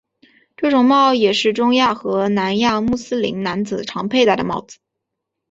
[0.57, 4.79] 这种帽也是中亚和南亚穆斯林男子常佩戴的帽子。